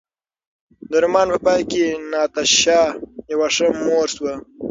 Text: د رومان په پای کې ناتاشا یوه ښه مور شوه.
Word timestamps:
د 0.89 0.91
رومان 1.03 1.27
په 1.33 1.37
پای 1.45 1.61
کې 1.71 1.85
ناتاشا 2.11 2.81
یوه 3.33 3.47
ښه 3.55 3.67
مور 3.85 4.07
شوه. 4.15 4.33